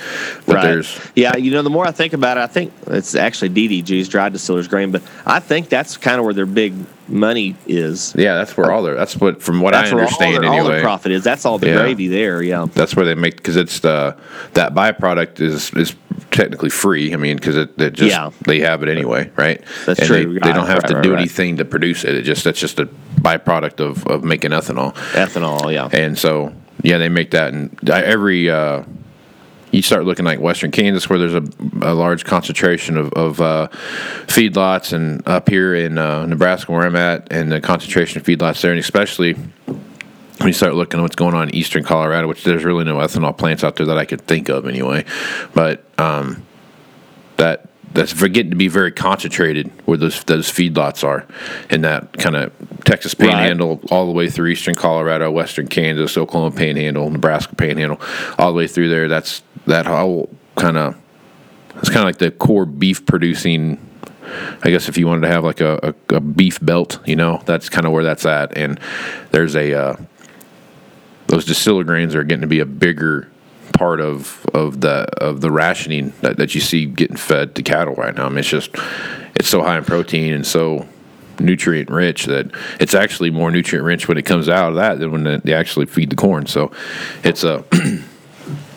[0.46, 0.62] But right.
[0.62, 4.08] there's yeah, you know, the more I think about it, I think it's actually DDG's
[4.08, 6.74] dry distillers grain, but I think that's kind of where their big
[7.08, 8.14] money is.
[8.16, 10.58] yeah, that's where all their that's what from what I where all understand their, all
[10.58, 10.74] anyway.
[10.74, 11.24] their profit is.
[11.24, 11.78] That's all the Yeah.
[11.78, 12.42] gravy there.
[12.42, 12.66] Yeah.
[12.74, 14.16] that's where they make because it's the
[14.54, 15.94] that byproduct is is
[16.30, 17.12] technically free.
[17.12, 18.30] I mean, because it, it just Yeah.
[18.46, 19.62] they have it anyway, right?
[19.86, 20.34] That's and true.
[20.34, 21.20] They, they don't have right, to do right.
[21.20, 22.14] anything to produce it.
[22.14, 22.86] It just that's just a
[23.20, 24.94] byproduct of of making ethanol.
[25.12, 25.72] Ethanol.
[25.72, 25.88] Yeah.
[25.92, 28.82] And so, yeah, they make that, and every uh,
[29.70, 31.44] you start looking like Western Kansas, where there's a,
[31.82, 33.68] a large concentration of, of uh,
[34.26, 38.60] feedlots, and up here in uh, Nebraska, where I'm at, and the concentration of feedlots
[38.60, 42.44] there, and especially when you start looking at what's going on in eastern Colorado, which
[42.44, 45.04] there's really no ethanol plants out there that I could think of anyway,
[45.52, 46.46] but um,
[47.36, 51.26] that that's getting to be very concentrated where those those feedlots are,
[51.70, 52.52] in that kind of
[52.84, 53.30] Texas Right.
[53.30, 58.00] Panhandle all the way through eastern Colorado, western Kansas, Oklahoma Panhandle, Nebraska Panhandle,
[58.38, 59.08] all the way through there.
[59.08, 60.96] That's that whole kind of
[61.76, 63.84] it's kind of like the core beef producing.
[64.62, 67.40] I guess if you wanted to have like a, a, a beef belt, you know,
[67.46, 68.58] that's kind of where that's at.
[68.58, 68.78] And
[69.30, 69.96] there's a uh,
[71.28, 73.30] those distiller grains are getting to be a bigger
[73.72, 77.94] part of of the of the rationing that, that you see getting fed to cattle
[77.94, 78.26] right now.
[78.26, 78.70] I mean, it's just
[79.36, 80.86] it's so high in protein and so
[81.38, 82.50] nutrient rich that
[82.80, 85.86] it's actually more nutrient rich when it comes out of that than when they actually
[85.86, 86.46] feed the corn.
[86.46, 86.72] So
[87.22, 87.64] it's a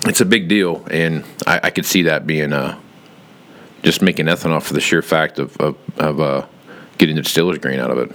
[0.05, 2.79] it's a big deal, and I, I could see that being uh
[3.83, 6.45] just making ethanol for the sheer fact of of, of uh,
[6.97, 8.11] getting the distiller's grain out of it.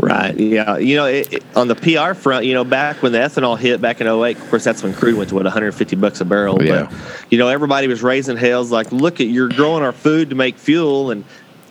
[0.00, 0.38] Right.
[0.38, 0.78] Yeah.
[0.78, 3.80] You know, it, it- on the PR front, you know, back when the ethanol hit
[3.80, 6.62] back in 08, of course, that's when crude went to what 150 bucks a barrel.
[6.62, 6.84] Yeah.
[6.88, 10.36] But you know, everybody was raising hells like, look at you're growing our food to
[10.36, 11.24] make fuel, and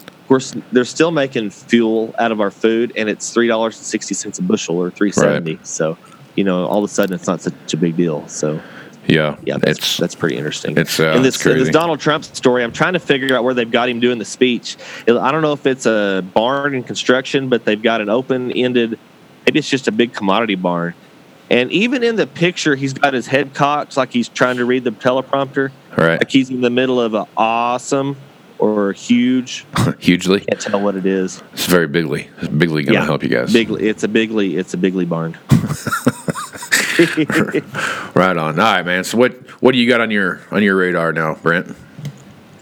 [0.08, 3.86] of course, they're still making fuel out of our food, and it's three dollars and
[3.86, 5.58] sixty cents a bushel or three seventy.
[5.64, 5.98] So,
[6.36, 8.28] you know, all of a sudden, it's not such a big deal.
[8.28, 8.60] So.
[9.08, 10.78] Yeah, Yeah, that's, it's that's pretty interesting.
[10.78, 11.70] it's, uh, in this, in this.
[11.70, 14.78] Donald Trump story, I'm trying to figure out where they've got him doing the speech.
[15.08, 19.00] I don't know if it's a barn in construction, but they've got an open-ended.
[19.46, 20.94] Maybe it's just a big commodity barn.
[21.50, 24.84] And even in the picture, he's got his head cocked like he's trying to read
[24.84, 25.72] the teleprompter.
[25.98, 28.18] right Like he's in the middle of a awesome
[28.60, 29.66] or huge.
[30.00, 30.42] hugely.
[30.42, 31.42] Can't tell what it is.
[31.54, 32.28] It's very bigly.
[32.40, 33.06] It's bigly going to Yeah.
[33.06, 33.54] help you guys.
[33.54, 33.84] Bigly.
[33.84, 34.58] It's a bigly.
[34.58, 35.38] It's a bigly barn.
[38.16, 38.60] Right on.
[38.60, 39.04] All right, man.
[39.04, 41.76] So what what do you got on your on your radar now, Brent?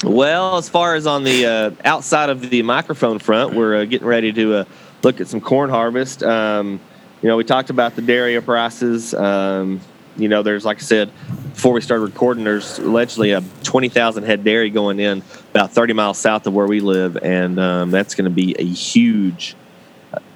[0.04, 4.08] Well, as far as on the uh, outside of the microphone front, we're uh, getting
[4.08, 4.66] ready to uh,
[5.04, 6.24] look at some corn harvest.
[6.24, 6.82] Um,
[7.22, 9.14] you know, we talked about the dairy prices.
[9.14, 9.80] Um,
[10.18, 11.12] you know, there's like I said
[11.54, 16.18] before we started recording, there's allegedly a 20,000 head dairy going in about 30 miles
[16.18, 19.56] south of where we live, and um, that's going to be a huge.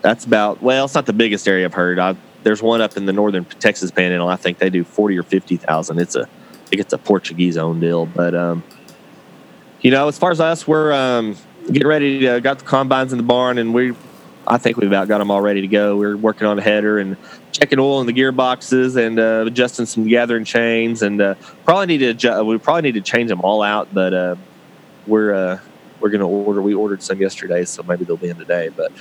[0.01, 1.99] That's about well, it's not the biggest area I've heard.
[1.99, 4.29] I, there's one up in the northern Texas Panhandle.
[4.29, 5.99] I think they do 40 or 50,000.
[5.99, 8.63] It's a, I think it's a Portuguese owned deal, but um,
[9.81, 11.35] you know, as far as us, we're um,
[11.67, 13.93] getting ready to got the combines in the barn, and we,
[14.45, 15.95] I think we've about got them all ready to go.
[15.95, 17.17] We're working on a header and
[17.51, 21.99] checking oil in the gearboxes and uh, adjusting some gathering chains, and uh, probably need
[21.99, 24.35] to adjust, we probably need to change them all out, but uh,
[25.07, 25.59] we're uh,
[25.99, 26.61] we're gonna order.
[26.61, 28.69] We ordered some yesterday, so maybe they'll be in today.
[28.69, 28.91] But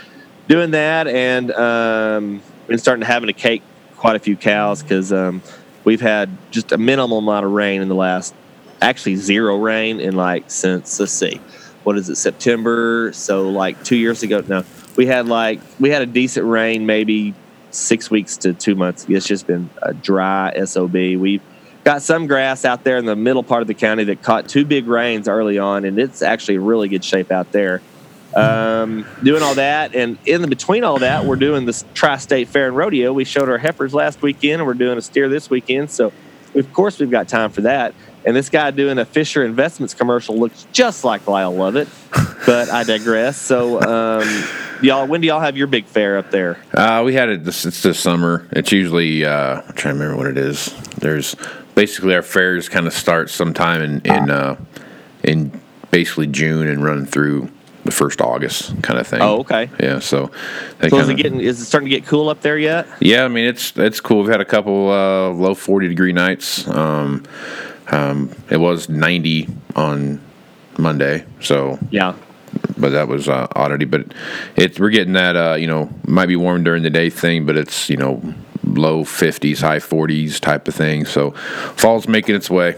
[0.49, 3.63] doing that, and um, been starting to having to cake
[3.97, 5.43] quite a few cows because um,
[5.85, 8.35] we've had just a minimal amount of rain in the last
[8.81, 11.41] actually zero rain in like since let's see
[11.83, 13.11] what is it september?
[13.13, 17.35] So like two years ago no we had like we had a decent rain maybe
[17.71, 19.07] six weeks to two months.
[19.09, 21.43] It's just been a dry sob we've
[21.85, 24.65] got some grass out there in the middle part of the county that caught two
[24.65, 27.81] big rains early on and it's actually really good shape out there
[28.35, 32.69] um, doing all that and in the between all that we're doing this tri-state fair
[32.69, 35.91] and rodeo we showed our heifers last weekend and we're doing a steer this weekend
[35.91, 36.13] so
[36.55, 37.95] of course we've got time for that.
[38.25, 41.89] And this guy doing a Fisher Investments commercial looks just like Lyle Lovett,
[42.47, 43.41] but I digress.
[43.41, 44.45] So, um,
[44.83, 46.59] y'all, when do y'all have your big fair up there?
[46.75, 47.45] Uh, we had it.
[47.45, 48.47] This, it's this summer.
[48.53, 49.25] It's usually.
[49.25, 50.67] Uh, I'm trying to remember what it is.
[50.99, 51.37] There's
[51.75, 54.57] basically our fairs kind of start sometime in in uh,
[55.23, 55.61] in
[55.91, 57.51] basically June and run through
[57.89, 59.23] the first August kind of thing.
[59.23, 59.71] Oh, okay.
[59.81, 59.99] Yeah.
[60.01, 60.31] So.
[60.81, 61.41] So is kinda- it getting?
[61.41, 62.87] Is it starting to get cool up there yet?
[63.01, 64.19] Yeah, I mean it's it's cool.
[64.23, 66.69] We've had a couple uh, low forty degree nights.
[66.69, 67.25] Um,
[67.91, 70.21] um, it was ninety on
[70.77, 72.13] Monday, so Yeah.
[72.77, 73.87] but that was uh, oddity.
[73.87, 74.13] But
[74.57, 77.57] it's we're getting that uh, you know might be warm during the day thing, but
[77.57, 78.23] it's you know
[78.65, 81.07] low fifties, high forties type of thing.
[81.07, 81.31] So
[81.77, 82.77] fall's making its way,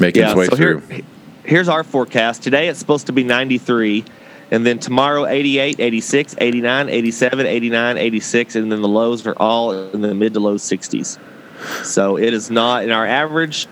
[0.00, 0.28] making Yeah.
[0.30, 0.80] its way So through.
[0.88, 1.02] here,
[1.44, 2.42] here's our forecast.
[2.42, 4.04] Today it's supposed to be 93.
[4.50, 8.56] And then tomorrow, 88, 86, 89, 87, 89, 86.
[8.56, 11.18] And then the lows are all in the mid to low 60s.
[11.84, 13.66] So it is not, and our average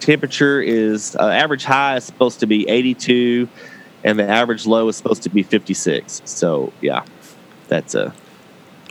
[0.00, 3.48] temperature is, uh, average high is supposed to be 82,
[4.04, 6.22] and the average low is supposed to be 56.
[6.24, 7.04] So yeah,
[7.68, 8.14] that's a,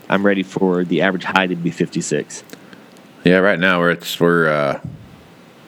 [0.09, 2.43] I'm ready for the average high to be 56.
[3.23, 4.79] Yeah, right now we're it's we're uh,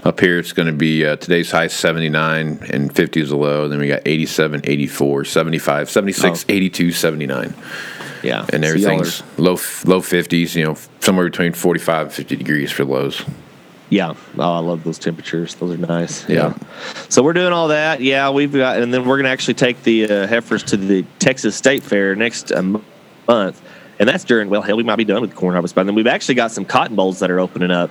[0.03, 0.39] up here.
[0.39, 3.67] It's going to be uh, today's high 79 and 50 is the low.
[3.67, 6.53] Then we got 87, 84, 75, 76, Oh.
[6.53, 7.53] 82, 79,
[8.23, 8.45] Yeah.
[8.53, 9.53] and So everything's low
[9.85, 10.55] low 50s.
[10.55, 13.23] You know, somewhere between 45 and 50 degrees for lows.
[13.89, 14.13] Yeah.
[14.37, 15.55] Oh, I love those temperatures.
[15.55, 16.27] Those are nice.
[16.29, 16.53] Yeah.
[17.09, 18.01] So we're doing all that.
[18.01, 21.03] Yeah, we've got, and then we're going to actually take the uh, heifers to the
[21.17, 22.85] Texas State Fair next um,
[23.27, 23.59] month.
[23.97, 25.95] And that's during, well, hell, we might be done with corn harvest by then.
[25.95, 27.89] We've actually got some cotton bolls that are opening up.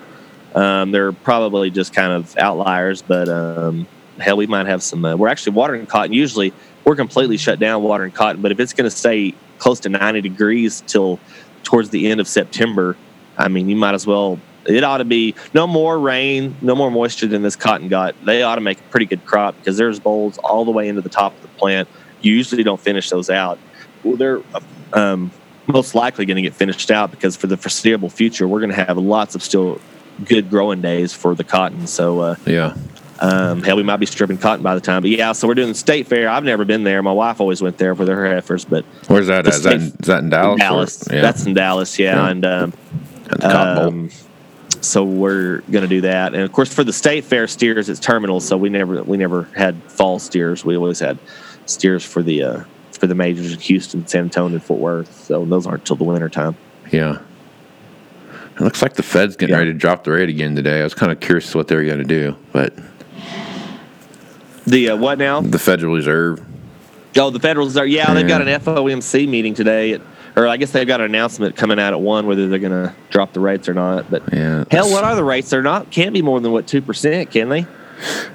[0.55, 3.87] Um, they're probably just kind of outliers, but um,
[4.19, 5.05] hell, we might have some.
[5.05, 6.13] Uh, we're actually watering cotton.
[6.13, 6.53] Usually
[6.85, 10.21] we're completely shut down watering cotton, but if it's going to stay close to 90
[10.23, 11.19] degrees till
[11.63, 12.97] towards the end of September,
[13.37, 14.39] I mean, you might as well.
[14.67, 18.15] It ought to be no more rain, no more moisture than this cotton got.
[18.25, 21.01] They ought to make a pretty good crop because there's bolls all the way into
[21.01, 21.89] the top of the plant.
[22.21, 23.59] You usually don't finish those out.
[24.03, 24.43] Well, they're
[24.93, 25.31] um,
[25.67, 28.85] most likely going to get finished out because for the foreseeable future, we're going to
[28.85, 29.81] have lots of still
[30.25, 31.87] good growing days for the cotton.
[31.87, 32.75] So, uh, Yeah,
[33.21, 35.03] um, hell, we might be stripping cotton by the time.
[35.03, 36.29] But yeah, so we're doing the state fair.
[36.29, 37.03] I've never been there.
[37.03, 39.47] My wife always went there for their heifers, but where's that?
[39.47, 39.55] At?
[39.55, 40.55] Is that in, is that in Dallas?
[40.55, 41.09] or- Dallas.
[41.11, 42.15] yeah, That's in Dallas, yeah.
[42.15, 42.29] Yeah.
[42.31, 42.73] And um,
[43.31, 43.87] at the Cotton Bowl.
[43.89, 44.11] um,
[44.81, 47.99] so we're going to do that, and of course for the state fair steers, it's
[47.99, 48.39] terminal.
[48.41, 50.65] So we never we never had fall steers.
[50.65, 51.19] We always had
[51.67, 52.61] steers for the uh,
[52.93, 55.25] for the majors in Houston, San Antonio, and Fort Worth.
[55.25, 56.57] So those aren't till the winter time.
[56.93, 57.19] Yeah.
[58.59, 59.59] It looks like the Fed's getting Yeah.
[59.61, 60.81] ready to drop the rate again today.
[60.81, 62.75] I was kind of curious what they were going to do, but
[64.66, 65.40] The uh, what now?
[65.40, 66.40] the Federal Reserve.
[67.16, 67.88] Oh, the Federal Reserve.
[67.88, 70.01] Yeah, they've got an FOMC meeting today, at,
[70.37, 72.94] or I guess they've got an announcement coming out at one whether they're going to
[73.11, 74.11] drop the rates or not.
[74.11, 74.64] But Yeah.
[74.71, 75.51] hell, what are the rates?
[75.51, 77.66] They're not can't be more than what two percent, can they?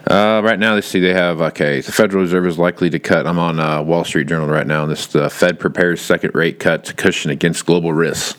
[0.09, 1.79] Uh, right now, they see they have okay.
[1.79, 3.25] The Federal Reserve is likely to cut.
[3.25, 4.83] I'm on uh, Wall Street Journal right now.
[4.83, 8.38] And this the Fed prepares second rate cut to cushion against global risks.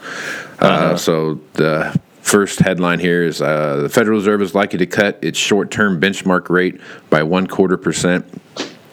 [0.60, 0.96] Uh, Uh-huh.
[0.96, 5.38] So the first headline here is uh, the Federal Reserve is likely to cut its
[5.38, 8.24] short-term benchmark rate by one quarter percent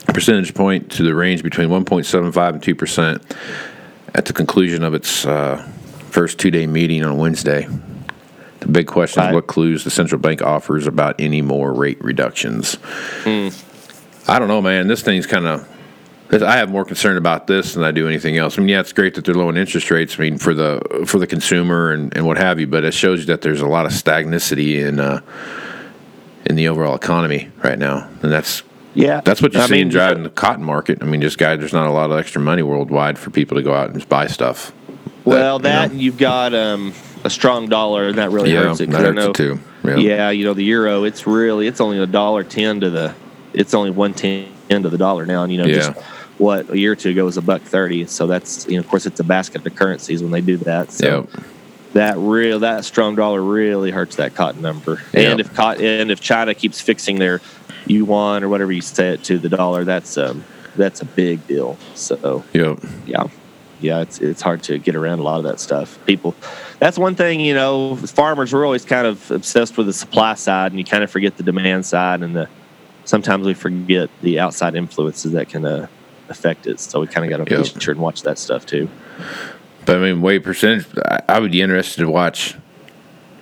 [0.08, 3.36] percentage point to the range between 1.75 and 2 percent
[4.14, 5.56] at the conclusion of its uh,
[6.10, 7.66] first two-day meeting on Wednesday.
[8.60, 12.76] The big question is what clues the central bank offers about any more rate reductions.
[14.28, 14.86] I don't know, man.
[14.88, 15.66] This thing's kind of.
[16.40, 18.56] I have more concern about this than I do anything else.
[18.56, 20.18] I mean, yeah, it's great that they're lowering interest rates.
[20.18, 23.20] I mean, for the for the consumer and, and what have you, but it shows
[23.20, 25.20] you that there's a lot of stagnicity in uh,
[26.46, 28.62] in the overall economy right now, and that's
[28.94, 31.02] Yeah, that's what you're I seeing mean, driving the cotton market.
[31.02, 33.62] I mean, just guy, there's not a lot of extra money worldwide for people to
[33.62, 34.72] go out and just buy stuff.
[35.24, 35.92] Well, you that know.
[35.92, 38.90] and you've got um, a strong dollar, and that really Yeah, hurts it.
[38.90, 39.60] that hurts it too.
[39.84, 39.96] Yeah.
[39.96, 40.30] Yeah.
[40.30, 41.04] you know the euro.
[41.04, 43.14] It's really it's only a dollar ten to the.
[43.52, 45.74] It's only one ten to the dollar now, and you know Yeah.
[45.92, 45.92] just
[46.42, 48.04] what a year or two ago was a buck thirty.
[48.06, 50.90] So that's you know of course it's a basket of currencies when they do that.
[50.92, 51.44] So Yep.
[51.92, 55.00] that real that strong dollar really hurts that cotton number.
[55.14, 55.30] Yeah.
[55.30, 57.40] And if cotton and if China keeps fixing their
[57.86, 60.44] yuan or whatever you say it to the dollar, that's um
[60.76, 61.76] that's a big deal.
[61.94, 62.78] So Yep.
[63.06, 63.24] yeah
[63.80, 66.36] yeah it's it's hard to get around a lot of that stuff people
[66.78, 70.70] that's one thing you know farmers we're always kind of obsessed with the supply side
[70.70, 72.48] and you kind of forget the demand side and the
[73.04, 75.88] sometimes we forget the outside influences that can uh,
[76.32, 77.74] affect it so we kind of got to Yep.
[77.74, 78.88] be sure and watch that stuff too
[79.84, 80.86] But I mean, weight percentage.
[81.04, 82.54] I, I would be interested to watch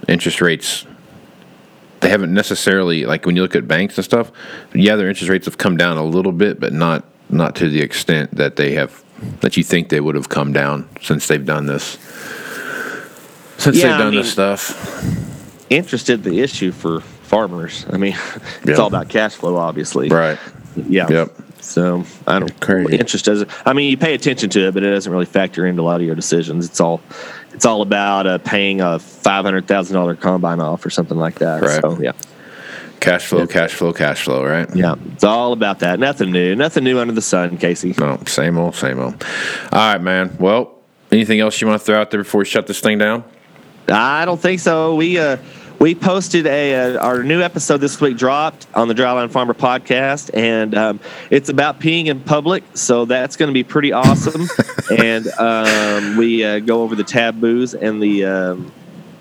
[0.08, 0.86] interest rates.
[2.00, 4.32] They haven't necessarily like when you look at banks and stuff.
[4.74, 7.80] Yeah, their interest rates have come down a little bit, but not not to the
[7.82, 9.02] extent that they have
[9.42, 11.98] that you think they would have come down since they've done this.
[13.58, 15.04] Since Yeah, they've I done this mean- stuff.
[15.68, 17.86] interested the issue for farmers.
[17.88, 18.16] I mean,
[18.64, 20.08] it's all about cash flow, obviously.
[20.08, 20.38] Right.
[20.76, 21.08] Yeah.
[21.08, 21.36] Yep.
[21.60, 22.96] So I don't Crazy.
[22.96, 23.48] interest doesn't.
[23.64, 26.00] I mean, you pay attention to it, but it doesn't really factor into a lot
[26.00, 26.66] of your decisions.
[26.66, 27.00] It's all,
[27.52, 31.36] it's all about uh, paying a five hundred thousand dollar combine off or something like
[31.36, 31.62] that.
[31.62, 31.80] Right.
[31.80, 32.12] So yeah,
[32.98, 34.44] Cash flow, cash flow, cash flow.
[34.44, 34.68] Right.
[34.74, 36.00] yeah, it's all about that.
[36.00, 36.56] Nothing new.
[36.56, 37.94] Nothing new under the sun, Casey.
[37.98, 39.24] No, same old, same old.
[39.70, 40.36] All right, man.
[40.40, 40.74] Well,
[41.12, 43.22] anything else you want to throw out there before we shut this thing down?
[43.88, 44.96] I don't think so.
[44.96, 45.36] We uh,
[45.80, 50.30] we posted a uh, our new episode this week dropped on the Dryline Farmer podcast,
[50.34, 52.62] and um, it's about peeing in public.
[52.74, 54.46] So that's going to be pretty awesome.
[54.98, 58.72] and um, we uh, go over the taboos and the um,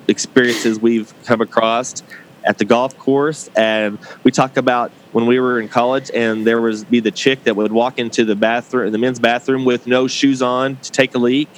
[0.09, 2.03] experiences we've come across
[2.43, 6.59] at the golf course, and we talk about when we were in college, and there
[6.59, 10.07] was be the chick that would walk into the bathroom, the men's bathroom, with no
[10.07, 11.49] shoes on to take a leak,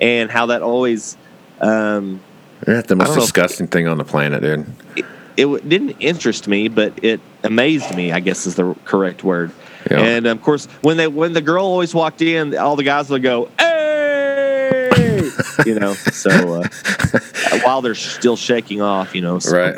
[0.00, 1.16] and how that always.
[1.60, 2.20] Um,
[2.66, 4.66] You're the most don't know if- disgusting thing on the planet, dude.
[5.36, 8.12] it w- didn't interest me, but it amazed me.
[8.12, 9.50] I guess is the correct word.
[9.90, 9.98] Yeah.
[9.98, 13.22] And of course, when they when the girl always walked in, all the guys would
[13.22, 15.30] go, "Hey!"
[15.66, 15.94] you know.
[15.94, 16.30] So
[16.62, 16.68] uh,
[17.64, 19.38] while they're still shaking off, you know.
[19.38, 19.76] So Right.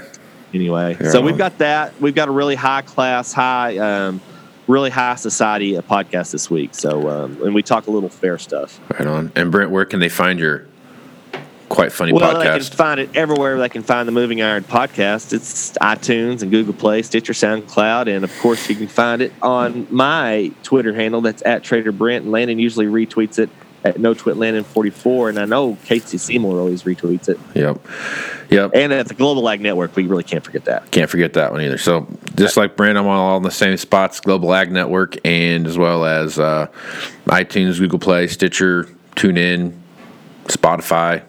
[0.53, 1.11] Anyway, Yeah.
[1.11, 2.01] so we've got that.
[2.01, 4.20] We've got a really high class, high, um,
[4.68, 6.75] really high society uh, podcast this week.
[6.75, 8.79] So um, and we talk a little fair stuff.
[8.92, 9.33] Right on.
[9.35, 10.66] And Brent, where can they find your
[11.68, 12.74] quite funny Well, they can podcast?
[12.74, 15.33] find it everywhere they can find the Moving Iron podcast.
[15.33, 19.87] It's iTunes and Google Play, Stitcher, SoundCloud, and of course you can find it on
[19.90, 21.20] my Twitter handle.
[21.20, 22.24] That's at Trader Brent.
[22.24, 23.50] And Landon usually retweets it
[23.85, 27.38] at No Twit Landon 44, and I know Casey Seymour always retweets it.
[27.55, 27.87] Yep.
[28.50, 28.70] Yep.
[28.74, 30.90] And at the Global Ag Network, we really can't forget that.
[30.90, 31.77] Can't forget that one either.
[31.77, 35.77] So just like Brent, I'm all in the same spots: Global Ag Network, and as
[35.77, 36.68] well as uh,
[37.27, 38.85] iTunes, Google Play, Stitcher,
[39.16, 39.74] TuneIn,
[40.44, 41.22] Spotify.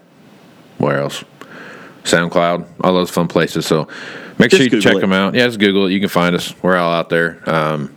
[0.78, 1.24] Where else?
[2.04, 3.66] SoundCloud, all those fun places.
[3.66, 3.88] So
[4.38, 5.02] make Just sure you Google check it.
[5.02, 5.34] them out.
[5.34, 5.92] Yeah, just Google it.
[5.92, 6.54] You can find us.
[6.62, 7.42] We're all out there.
[7.50, 7.96] Um,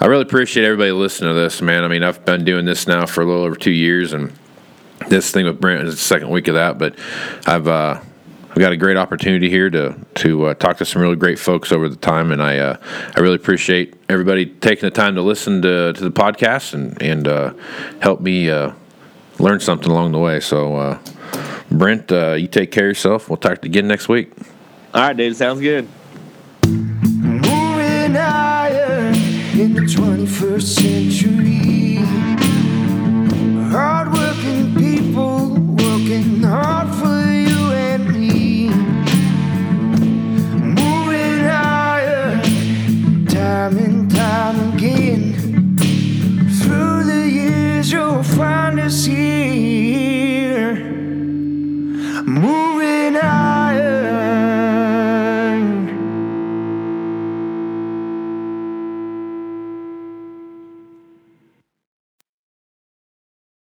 [0.00, 1.84] I really appreciate everybody listening to this, man.
[1.84, 4.32] I mean, I've been doing this now for a little over two years, and
[5.08, 6.76] this thing with Brent is the second week of that.
[6.76, 6.98] But
[7.46, 8.00] I've uh,
[8.50, 11.72] I've got a great opportunity here to to uh, talk to some really great folks
[11.72, 12.76] over the time, and I uh,
[13.16, 17.28] I really appreciate everybody taking the time to listen to, to the podcast and and
[17.28, 17.54] uh,
[18.00, 18.72] help me uh,
[19.38, 20.40] learn something along the way.
[20.40, 20.98] So, uh,
[21.70, 23.28] Brent, uh, you take care of yourself.
[23.28, 24.32] We'll talk again next week.
[24.94, 25.36] All right, David.
[25.36, 25.88] Sounds good.
[26.66, 29.14] Moving Iron
[29.58, 31.96] in the 21st century.
[33.70, 38.68] Hardworking people working hard for you and me.
[40.58, 45.32] Moving Iron, time and time again.
[46.60, 50.21] Through the years, you'll find us here
[52.26, 53.51] moving on.